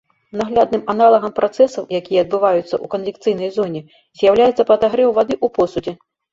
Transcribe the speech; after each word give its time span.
Наглядным 0.39 0.87
аналагам 0.93 1.31
працэсаў, 1.39 1.83
якія 1.99 2.19
адбываюцца 2.25 2.67
ў 2.67 2.85
канвекцыйнай 2.95 3.55
зоне, 3.61 3.79
з'яўляецца 4.23 4.69
падагрэў 4.73 5.09
вады 5.23 5.33
ў 5.45 5.57
посудзе. 5.61 5.99